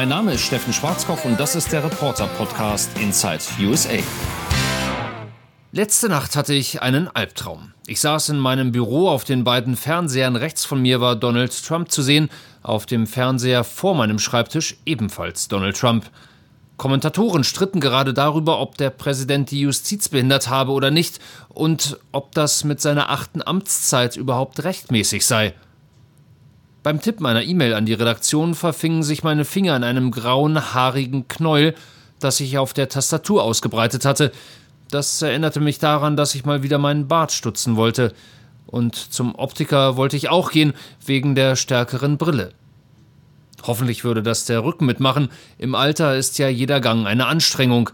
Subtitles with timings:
[0.00, 3.98] Mein Name ist Steffen Schwarzkopf und das ist der Reporter-Podcast Inside USA.
[5.72, 7.74] Letzte Nacht hatte ich einen Albtraum.
[7.86, 11.90] Ich saß in meinem Büro, auf den beiden Fernsehern rechts von mir war Donald Trump
[11.90, 12.30] zu sehen,
[12.62, 16.06] auf dem Fernseher vor meinem Schreibtisch ebenfalls Donald Trump.
[16.78, 21.18] Kommentatoren stritten gerade darüber, ob der Präsident die Justiz behindert habe oder nicht
[21.50, 25.52] und ob das mit seiner achten Amtszeit überhaupt rechtmäßig sei.
[26.82, 31.28] Beim Tipp meiner E-Mail an die Redaktion verfingen sich meine Finger in einem grauen, haarigen
[31.28, 31.74] Knäuel,
[32.20, 34.32] das sich auf der Tastatur ausgebreitet hatte.
[34.90, 38.14] Das erinnerte mich daran, dass ich mal wieder meinen Bart stutzen wollte.
[38.66, 40.72] Und zum Optiker wollte ich auch gehen,
[41.04, 42.52] wegen der stärkeren Brille.
[43.62, 45.28] Hoffentlich würde das der Rücken mitmachen.
[45.58, 47.90] Im Alter ist ja jeder Gang eine Anstrengung.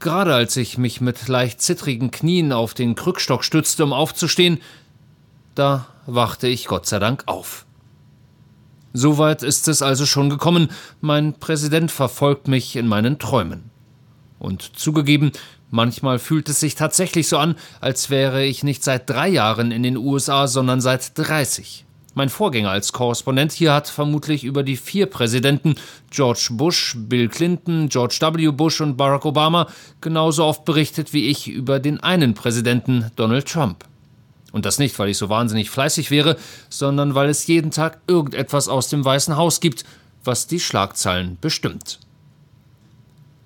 [0.00, 4.58] Gerade als ich mich mit leicht zittrigen Knien auf den Krückstock stützte, um aufzustehen,
[5.54, 7.66] da wachte ich Gott sei Dank auf.
[8.94, 10.68] Soweit ist es also schon gekommen,
[11.00, 13.70] mein Präsident verfolgt mich in meinen Träumen.
[14.38, 15.32] Und zugegeben,
[15.70, 19.82] manchmal fühlt es sich tatsächlich so an, als wäre ich nicht seit drei Jahren in
[19.82, 21.84] den USA, sondern seit 30.
[22.14, 25.74] Mein Vorgänger als Korrespondent hier hat vermutlich über die vier Präsidenten
[26.10, 28.50] George Bush, Bill Clinton, George W.
[28.50, 29.68] Bush und Barack Obama
[30.00, 33.87] genauso oft berichtet wie ich über den einen Präsidenten Donald Trump.
[34.58, 36.36] Und das nicht, weil ich so wahnsinnig fleißig wäre,
[36.68, 39.84] sondern weil es jeden Tag irgendetwas aus dem Weißen Haus gibt,
[40.24, 42.00] was die Schlagzeilen bestimmt.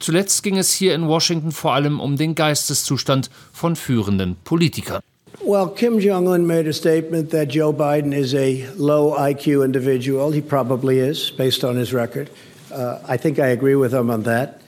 [0.00, 5.00] Zuletzt ging es hier in Washington vor allem um den Geisteszustand von führenden Politikern.
[5.44, 10.32] Well, Kim Jong un made a statement that Joe Biden is a low IQ individual.
[10.32, 12.30] He probably is, based on his record.
[12.72, 14.60] Uh, I think I agree with him on that.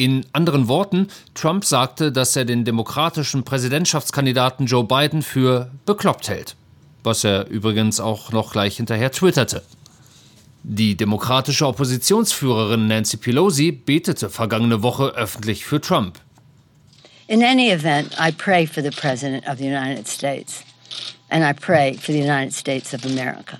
[0.00, 6.56] In anderen Worten, Trump sagte, dass er den demokratischen Präsidentschaftskandidaten Joe Biden für bekloppt hält.
[7.02, 9.62] Was er übrigens auch noch gleich hinterher twitterte.
[10.62, 16.18] Die demokratische Oppositionsführerin Nancy Pelosi betete vergangene Woche öffentlich für Trump.
[17.26, 20.64] In any event, I pray for the President of the United States.
[21.28, 23.58] And I pray for the United States of America.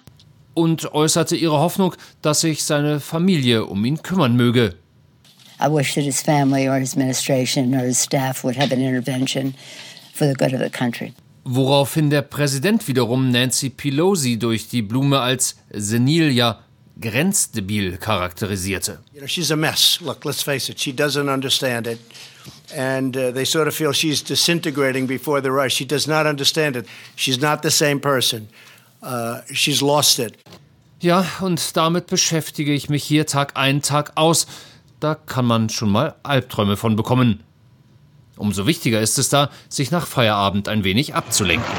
[0.54, 4.76] Und äußerte ihre Hoffnung, dass sich seine Familie um ihn kümmern möge.
[5.60, 9.54] I wish that his family or his administration or his staff would have an intervention
[10.14, 11.12] for the good of the country.
[11.44, 16.60] Woraufhin der Präsident wiederum Nancy Pelosi durch die Blume als senil, ja
[17.00, 18.98] grenzdebil charakterisierte.
[19.12, 19.98] You know, she's a mess.
[20.00, 21.98] Look, let's face it, she doesn't understand it.
[22.76, 25.74] And uh, they sort of feel she's disintegrating before the rush.
[25.74, 26.86] She does not understand it.
[27.16, 28.48] She's not the same person.
[29.02, 30.36] Uh, she's lost it.
[31.02, 34.46] Ja, und damit beschäftige ich mich hier Tag ein, Tag aus
[35.00, 37.40] da kann man schon mal Albträume von bekommen.
[38.36, 41.74] Umso wichtiger ist es da, sich nach Feierabend ein wenig abzulenken.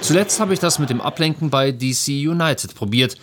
[0.00, 3.16] Zuletzt habe ich das mit dem Ablenken bei DC United probiert.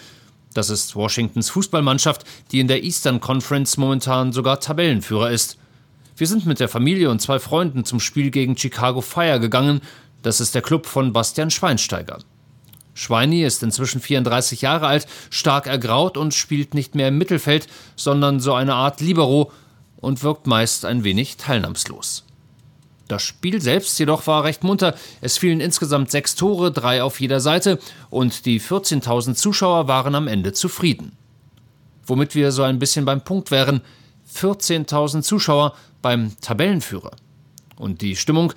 [0.53, 5.57] Das ist Washingtons Fußballmannschaft, die in der Eastern Conference momentan sogar Tabellenführer ist.
[6.15, 9.81] Wir sind mit der Familie und zwei Freunden zum Spiel gegen Chicago Fire gegangen.
[10.21, 12.19] Das ist der Club von Bastian Schweinsteiger.
[12.95, 18.39] Schweini ist inzwischen 34 Jahre alt, stark ergraut und spielt nicht mehr im Mittelfeld, sondern
[18.39, 19.51] so eine Art Libero
[19.97, 22.23] und wirkt meist ein wenig teilnahmslos.
[23.07, 24.95] Das Spiel selbst jedoch war recht munter.
[25.21, 27.79] Es fielen insgesamt sechs Tore, drei auf jeder Seite,
[28.09, 31.11] und die 14.000 Zuschauer waren am Ende zufrieden.
[32.07, 33.81] Womit wir so ein bisschen beim Punkt wären:
[34.33, 37.11] 14.000 Zuschauer beim Tabellenführer.
[37.75, 38.53] Und die Stimmung,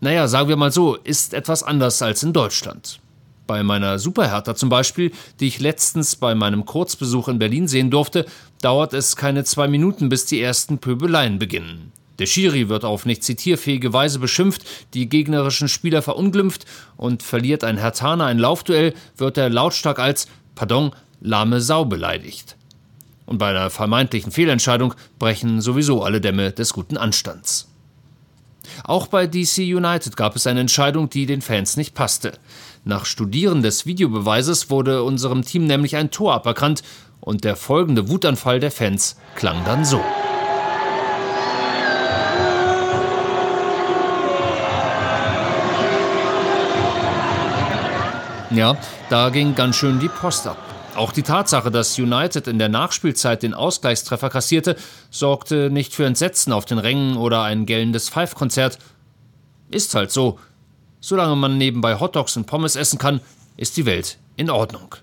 [0.00, 3.00] naja, sagen wir mal so, ist etwas anders als in Deutschland.
[3.50, 8.24] Bei meiner Superhertha zum Beispiel, die ich letztens bei meinem Kurzbesuch in Berlin sehen durfte,
[8.62, 11.90] dauert es keine zwei Minuten, bis die ersten Pöbeleien beginnen.
[12.20, 14.62] Der Schiri wird auf nicht zitierfähige Weise beschimpft,
[14.94, 16.64] die gegnerischen Spieler verunglimpft
[16.96, 22.54] und verliert ein Hertaner ein Laufduell, wird er lautstark als, pardon, lahme Sau beleidigt.
[23.26, 27.66] Und bei einer vermeintlichen Fehlentscheidung brechen sowieso alle Dämme des guten Anstands.
[28.84, 32.32] Auch bei DC United gab es eine Entscheidung, die den Fans nicht passte.
[32.84, 36.82] Nach Studieren des Videobeweises wurde unserem Team nämlich ein Tor aberkannt
[37.20, 40.00] und der folgende Wutanfall der Fans klang dann so.
[48.50, 48.76] Ja,
[49.10, 50.56] da ging ganz schön die Post ab.
[50.96, 54.74] Auch die Tatsache, dass United in der Nachspielzeit den Ausgleichstreffer kassierte,
[55.10, 58.78] sorgte nicht für Entsetzen auf den Rängen oder ein gellendes Pfeifkonzert.
[59.70, 60.38] Ist halt so.
[61.00, 63.20] Solange man nebenbei Hotdogs und Pommes essen kann,
[63.56, 64.94] ist die Welt in Ordnung.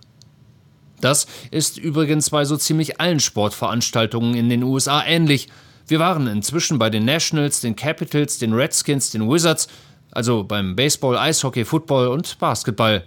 [1.01, 5.47] Das ist übrigens bei so ziemlich allen Sportveranstaltungen in den USA ähnlich.
[5.87, 9.67] Wir waren inzwischen bei den Nationals, den Capitals, den Redskins, den Wizards.
[10.11, 13.03] Also beim Baseball, Eishockey, Football und Basketball.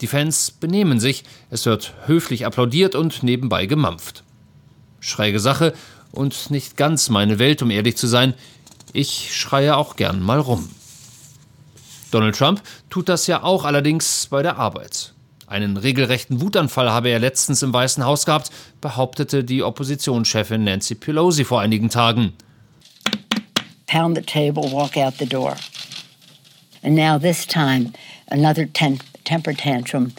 [0.00, 4.22] Die Fans benehmen sich, es wird höflich applaudiert und nebenbei gemampft.
[5.00, 5.74] Schräge Sache
[6.12, 8.34] und nicht ganz meine Welt, um ehrlich zu sein.
[8.92, 10.70] Ich schreie auch gern mal rum.
[12.10, 15.12] Donald Trump tut das ja auch allerdings bei der Arbeit.
[15.46, 18.50] Einen regelrechten Wutanfall habe er letztens im Weißen Haus gehabt,
[18.82, 22.34] behauptete die Oppositionschefin Nancy Pelosi vor einigen Tagen.
[23.86, 25.56] Pound the table, walk out the door.
[26.82, 27.92] And now this time
[28.30, 28.66] another
[29.24, 30.12] temper tantrum.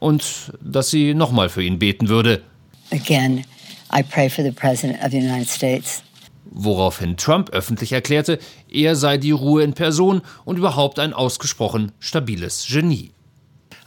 [0.00, 2.42] Und dass sie nochmal für ihn beten würde.
[2.90, 3.44] Again,
[3.92, 6.02] I pray for the President of the United States.
[6.50, 8.38] Woraufhin Trump öffentlich erklärte,
[8.70, 13.12] er sei die Ruhe in Person und überhaupt ein ausgesprochen stabiles Genie.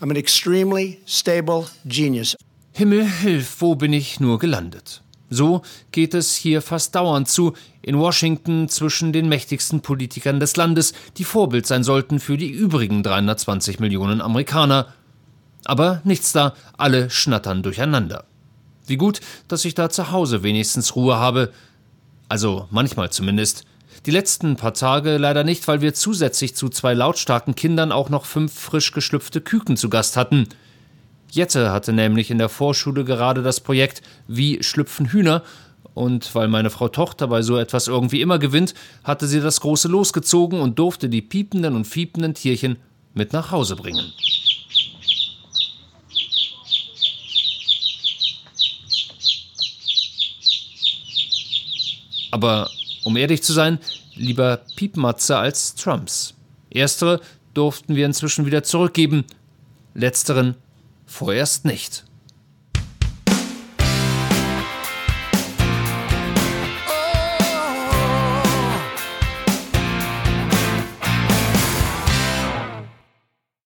[0.02, 2.36] I'm an extremely stable genius.
[2.72, 5.02] Himmel hilf, wo bin ich nur gelandet?
[5.30, 5.62] So
[5.92, 11.24] geht es hier fast dauernd zu, in Washington zwischen den mächtigsten Politikern des Landes, die
[11.24, 14.88] Vorbild sein sollten für die übrigen 320 Millionen Amerikaner.
[15.66, 18.26] Aber nichts da, alle schnattern durcheinander.
[18.88, 21.52] Wie gut, dass ich da zu Hause wenigstens Ruhe habe.
[22.30, 23.66] Also manchmal zumindest.
[24.06, 28.26] Die letzten paar Tage leider nicht, weil wir zusätzlich zu zwei lautstarken Kindern auch noch
[28.26, 30.48] fünf frisch geschlüpfte Küken zu Gast hatten.
[31.32, 35.44] Jette hatte nämlich in der Vorschule gerade das Projekt Wie schlüpfen Hühner
[35.94, 38.74] und weil meine Frau Tochter bei so etwas irgendwie immer gewinnt,
[39.04, 42.78] hatte sie das große losgezogen und durfte die piependen und fiependen Tierchen
[43.14, 44.14] mit nach Hause bringen.
[52.32, 52.70] Aber
[53.04, 53.80] um ehrlich zu sein,
[54.16, 56.36] lieber Piepmatze als Trumps.
[56.70, 57.22] Erstere
[57.54, 59.26] durften wir inzwischen wieder zurückgeben,
[59.94, 60.56] letzteren
[61.06, 62.06] vorerst nicht.